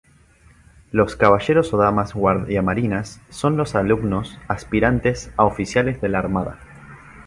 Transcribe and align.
Los 0.91 1.15
caballeros 1.15 1.75
o 1.75 1.77
damas 1.77 2.15
guardiamarinas 2.15 3.21
son 3.29 3.55
los 3.55 3.75
alumnos 3.75 4.39
aspirantes 4.47 5.31
a 5.37 5.43
oficiales 5.45 6.01
de 6.01 6.09
la 6.09 6.17
Armada. 6.17 6.57